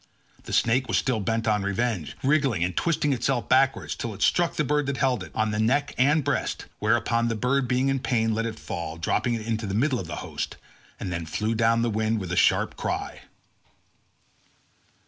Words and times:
The 0.45 0.51
snake 0.51 0.87
was 0.87 0.97
still 0.97 1.19
bent 1.19 1.47
on 1.47 1.61
revenge, 1.61 2.17
wriggling 2.23 2.63
and 2.63 2.75
twisting 2.75 3.13
itself 3.13 3.47
backwards 3.47 3.93
till 3.95 4.15
it 4.15 4.23
struck 4.23 4.55
the 4.55 4.63
bird 4.63 4.87
that 4.87 4.97
held 4.97 5.21
it, 5.23 5.29
on 5.35 5.51
the 5.51 5.59
neck 5.59 5.93
and 5.95 6.23
breast; 6.23 6.65
whereon 6.79 7.27
the 7.27 7.35
bird 7.35 7.67
being 7.67 7.87
in 7.87 7.99
pain, 7.99 8.33
let 8.33 8.47
it 8.47 8.57
fall, 8.57 8.97
dropping 8.97 9.35
it 9.35 9.45
into 9.45 9.67
the 9.67 9.75
middle 9.75 9.99
of 9.99 10.07
the 10.07 10.15
host, 10.25 10.57
and 10.99 11.13
then 11.13 11.27
flew 11.27 11.53
down 11.53 11.83
the 11.83 11.89
wind 11.91 12.19
with 12.19 12.31
a 12.31 12.35
sharp 12.35 12.75
cry. 12.77 13.21